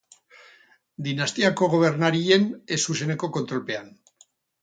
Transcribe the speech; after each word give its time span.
Dinastiako 1.07 1.67
gobernarien 1.73 2.49
ez 2.77 2.79
zuzeneko 2.93 3.29
kontrolpean. 3.37 3.93